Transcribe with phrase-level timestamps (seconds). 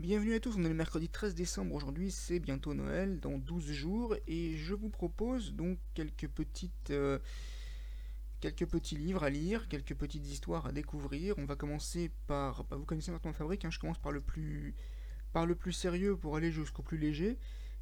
[0.00, 3.70] Bienvenue à tous, on est le mercredi 13 décembre aujourd'hui, c'est bientôt Noël, dans 12
[3.72, 6.88] jours, et je vous propose donc quelques petites...
[6.88, 7.18] euh,
[8.40, 11.34] quelques petits livres à lire, quelques petites histoires à découvrir.
[11.36, 12.64] On va commencer par...
[12.64, 14.74] bah, vous connaissez maintenant Fabrique, hein, je commence par le plus
[15.34, 17.36] par le plus sérieux pour aller jusqu'au plus léger.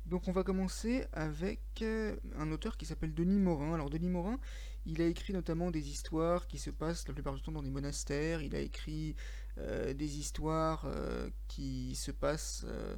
[0.08, 3.74] Donc on va commencer avec euh, un auteur qui s'appelle Denis Morin.
[3.74, 4.40] Alors Denis Morin,
[4.86, 7.70] il a écrit notamment des histoires qui se passent la plupart du temps dans des
[7.70, 8.42] monastères.
[8.42, 9.16] Il a écrit
[9.94, 12.96] des histoires euh, qui se passent euh,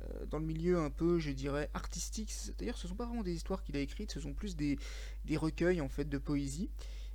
[0.00, 2.34] euh, dans le milieu un peu, je dirais, artistique.
[2.58, 4.78] D'ailleurs, ce ne sont pas vraiment des histoires qu'il a écrites, ce sont plus des,
[5.24, 6.70] des recueils en fait de poésie.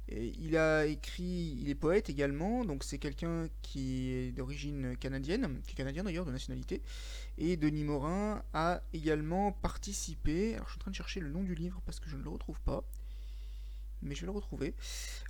[0.10, 5.74] Il a écrit, il est poète également, donc c'est quelqu'un qui est d'origine canadienne, qui
[5.74, 6.82] est canadien d'ailleurs de nationalité.
[7.38, 10.56] Et Denis Morin a également participé.
[10.56, 12.24] Alors je suis en train de chercher le nom du livre parce que je ne
[12.24, 12.86] le retrouve pas,
[14.02, 14.76] mais je vais le retrouver.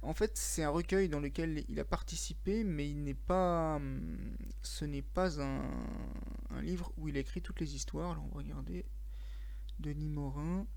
[0.02, 4.38] En fait, c'est un recueil dans lequel il a participé, mais il n'est pas, hum,
[4.62, 5.62] ce n'est pas un,
[6.62, 8.12] livre où il a écrit toutes les histoires.
[8.12, 8.86] Alors on va regarder
[9.80, 10.68] Denis Morin.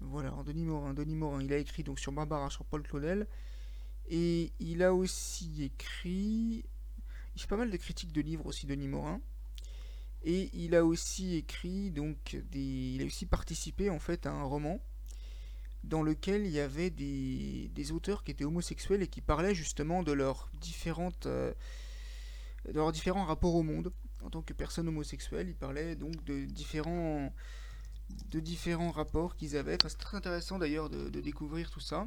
[0.00, 3.26] Voilà, Denis Morin, Denis Morin, il a écrit donc sur Barbara, sur Paul Claudel,
[4.08, 6.64] et il a aussi écrit,
[7.34, 9.20] il fait pas mal de critiques de livres aussi, Denis Morin,
[10.22, 14.44] et il a aussi écrit donc des, il a aussi participé en fait à un
[14.44, 14.80] roman
[15.84, 20.02] dans lequel il y avait des, des auteurs qui étaient homosexuels et qui parlaient justement
[20.02, 21.52] de leurs différentes, euh,
[22.66, 25.48] de leurs différents rapports au monde en tant que personne homosexuelle.
[25.48, 27.32] Il parlait donc de différents
[28.30, 29.76] de différents rapports qu'ils avaient.
[29.82, 32.06] C'est très intéressant d'ailleurs de, découvrir tout ça.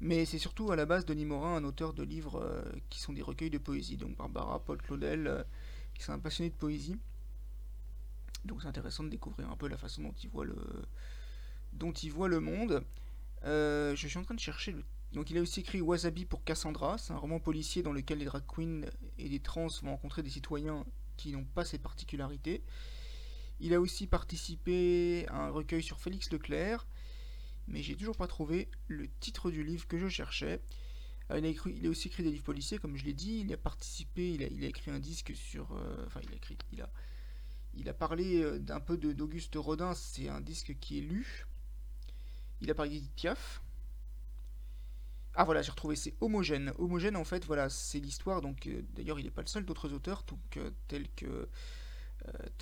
[0.00, 3.12] Mais c'est surtout à la base Denis Morin, un auteur de livres euh, qui sont
[3.12, 3.96] des recueils de poésie.
[3.96, 5.42] Donc Barbara, Paul Claudel, euh,
[5.94, 6.96] qui sont un passionné de poésie.
[8.44, 10.56] Donc c'est intéressant de découvrir un peu la façon dont il voit le,
[11.76, 12.84] dont il voit le monde.
[13.44, 14.82] Euh, je suis en train de chercher le...
[15.12, 18.24] Donc il a aussi écrit Wasabi pour Cassandra, c'est un roman policier dans lequel les
[18.24, 18.82] drag queens
[19.18, 20.84] et les trans vont rencontrer des citoyens
[21.16, 22.62] qui n'ont pas ces particularités.
[23.60, 26.86] Il a aussi participé à un recueil sur Félix Leclerc,
[27.68, 30.60] mais j'ai toujours pas trouvé le titre du livre que je cherchais.
[31.30, 33.40] Euh, il, a écrit- aussi écrit des livres policiers, comme je l'ai dit.
[33.40, 35.72] Il a participé, il a, écrit un disque sur.
[35.72, 36.58] euh, enfin, il a écrit.
[36.72, 36.90] Il a,
[37.74, 41.46] il a parlé d'un peu d'Auguste Rodin, c'est un disque qui est lu.
[42.60, 43.62] Il a parlé d'Edith Piaf.
[45.38, 46.72] Ah voilà, j'ai retrouvé, c'est Homogène.
[46.78, 48.40] Homogène, en fait, voilà, c'est l'histoire.
[48.40, 50.24] Donc, euh, d'ailleurs, il n'est pas le seul d'autres auteurs,
[50.56, 51.48] euh, tels que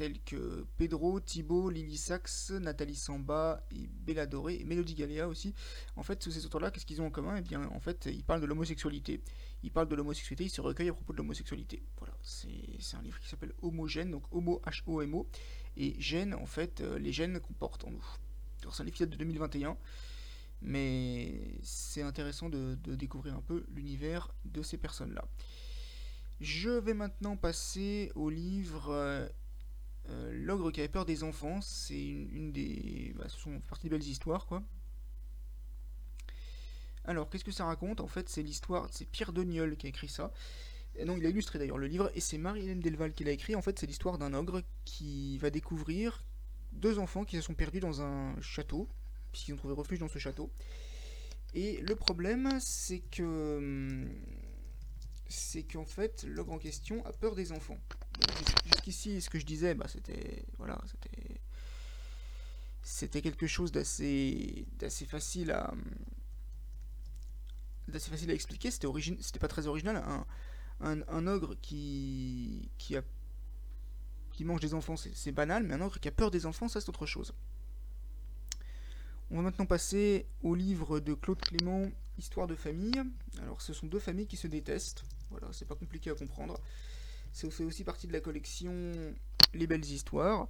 [0.01, 5.55] euh, que Pedro, Thibault, Lily Sachs, Nathalie Samba, et Bella Doré, et Mélodie Galéa aussi.
[5.95, 7.37] En fait, tous ces auteurs-là, qu'est-ce qu'ils ont en commun?
[7.37, 9.23] Eh bien, en fait, ils parlent de l'homosexualité.
[9.63, 11.85] Ils parlent de l'homosexualité, ils se recueillent à propos de l'homosexualité.
[11.99, 15.29] Voilà, c'est un livre qui s'appelle Homogène, donc Homo, H-O-M-O,
[15.77, 18.05] et gène, en fait, les gènes qu'on porte en nous.
[18.85, 19.77] Livre qui date de 2021,
[20.63, 25.25] mais c'est intéressant de, découvrir un peu l'univers de ces personnes-là.
[26.41, 29.29] Je vais maintenant passer au livre euh,
[30.09, 31.61] euh, L'ogre qui avait peur des enfants.
[31.61, 33.15] C'est une, des.
[33.17, 34.63] Bah, sont partie des belles histoires, quoi.
[37.05, 38.01] Alors, qu'est-ce que ça raconte?
[38.01, 38.89] En fait, c'est l'histoire.
[38.91, 40.33] C'est Pierre Deniol qui a écrit ça.
[40.97, 43.57] Et non, il a illustré d'ailleurs le livre, et c'est Marie-Hélène Delval qui l'a écrit.
[43.57, 46.25] En fait, c'est l'histoire d'un ogre qui va découvrir
[46.75, 48.89] deux enfants qui se sont perdus dans un château,
[49.33, 50.51] puisqu'ils ont trouvé refuge dans ce château.
[51.55, 53.57] Et le problème, c'est que.
[53.59, 54.09] hum,
[55.29, 57.79] C'est qu'en fait, l'ogre en question a peur des enfants.
[58.67, 60.45] Jusqu'ici, ce que je disais, bah, c'était.
[60.59, 61.41] Voilà, c'était.
[62.83, 64.67] C'était quelque chose d'assez.
[64.79, 65.71] d'assez facile à.
[65.73, 65.83] hum,
[67.89, 68.71] d'assez facile à expliquer.
[68.71, 70.03] C'était pas très original.
[70.81, 72.69] Un, un, ogre qui.
[72.79, 72.97] qui.
[74.35, 76.81] Qui mange des enfants, c'est banal, mais un ogre qui a peur des enfants, ça
[76.81, 77.33] c'est autre chose.
[79.31, 83.03] On va maintenant passer au livre de Claude Clément, Histoire de famille.
[83.43, 85.03] Alors, ce sont deux familles qui se détestent.
[85.31, 86.61] Voilà, c'est pas compliqué à comprendre.
[87.33, 88.93] C'est fait aussi partie de la collection
[89.53, 90.47] Les Belles Histoires.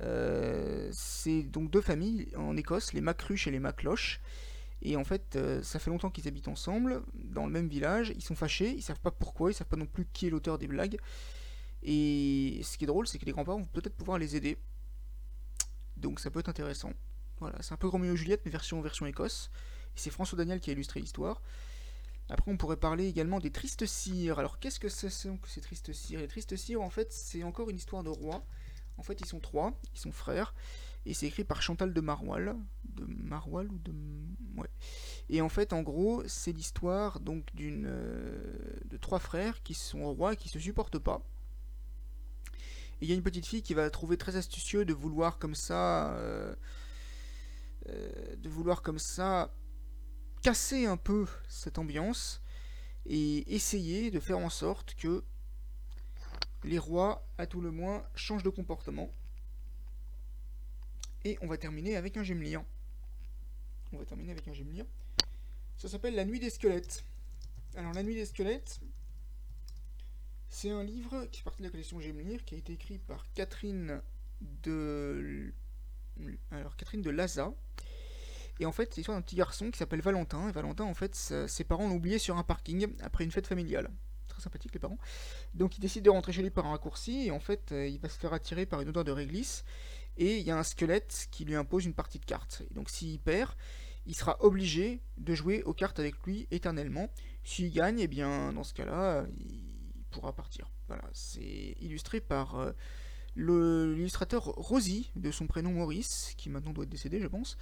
[0.00, 4.20] Euh, c'est donc deux familles en Écosse, les Macruche et les Macloche.
[4.80, 8.14] Et en fait, euh, ça fait longtemps qu'ils habitent ensemble, dans le même village.
[8.16, 10.58] Ils sont fâchés, ils savent pas pourquoi, ils savent pas non plus qui est l'auteur
[10.58, 10.98] des blagues.
[11.82, 14.58] Et ce qui est drôle, c'est que les grands-parents vont peut-être pouvoir les aider.
[15.96, 16.92] Donc ça peut être intéressant.
[17.40, 19.50] Voilà, c'est un peu Roméo et Juliette, mais version, version Écosse.
[19.96, 21.42] Et c'est François Daniel qui a illustré l'histoire.
[22.28, 24.38] Après, on pourrait parler également des Tristes Cires.
[24.38, 27.42] Alors, qu'est-ce que ce sont que ces Tristes Cires Les Tristes Cires, en fait, c'est
[27.42, 28.46] encore une histoire de roi.
[28.96, 30.54] En fait, ils sont trois, ils sont frères.
[31.04, 32.54] Et c'est écrit par Chantal de Maroilles.
[32.84, 33.92] De Maroilles ou de.
[34.56, 34.70] Ouais.
[35.28, 37.86] Et en fait, en gros, c'est l'histoire donc d'une.
[37.86, 41.22] euh, de trois frères qui sont rois et qui se supportent pas.
[43.02, 46.14] Il y a une petite fille qui va trouver très astucieux de vouloir comme ça.
[46.14, 46.54] euh,
[47.88, 49.52] euh, de vouloir comme ça
[50.40, 52.40] casser un peu cette ambiance
[53.06, 55.24] et essayer de faire en sorte que
[56.62, 59.12] les rois, à tout le moins, changent de comportement.
[61.24, 62.62] Et on va terminer avec un Gemlir.
[63.92, 64.84] On va terminer avec un Gemlir.
[65.76, 67.04] Ça s'appelle La Nuit des Squelettes.
[67.74, 68.80] Alors, La Nuit des Squelettes,
[70.52, 73.24] c'est un livre qui fait partie de la collection Gemlir, qui a été écrit par
[73.32, 74.02] Catherine
[74.62, 75.52] de...
[76.50, 77.52] Alors, Catherine de Laza.
[78.60, 80.48] Et en fait, c'est l'histoire d'un petit garçon qui s'appelle Valentin.
[80.48, 83.90] Et Valentin, en fait, ses parents l'ont oublié sur un parking après une fête familiale.
[84.28, 84.98] Très sympathique, les parents.
[85.54, 87.26] Donc, il décide de rentrer chez lui par un raccourci.
[87.26, 89.64] Et en fait, il va se faire attirer par une odeur de réglisse
[90.18, 92.62] et il y a un squelette qui lui impose une partie de cartes.
[92.70, 93.50] Et donc s'il perd,
[94.06, 97.08] il sera obligé de jouer aux cartes avec lui éternellement.
[97.44, 99.71] S'il gagne, eh bien dans ce cas-là, il
[100.12, 100.70] pourra partir.
[100.86, 102.72] Voilà, c'est illustré par euh,
[103.36, 107.56] l'illustrateur Rosie, de son prénom Maurice, qui maintenant doit être décédé, je pense.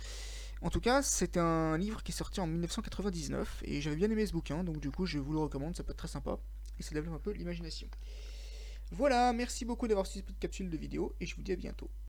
[0.62, 4.26] En tout cas, c'est un livre qui est sorti en 1999 et j'avais bien aimé
[4.26, 6.38] ce bouquin, donc du coup je vous le recommande, ça peut être très sympa
[6.78, 7.88] et ça développe un peu l'imagination.
[8.90, 11.90] Voilà, merci beaucoup d'avoir suivi cette capsule de vidéo et je vous dis à bientôt.